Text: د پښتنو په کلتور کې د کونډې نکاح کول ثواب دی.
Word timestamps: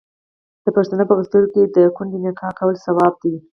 د 0.63 0.65
پښتنو 0.75 1.03
په 1.07 1.13
کلتور 1.19 1.43
کې 1.53 1.61
د 1.75 1.77
کونډې 1.95 2.19
نکاح 2.25 2.51
کول 2.59 2.75
ثواب 2.85 3.13
دی. 3.23 3.35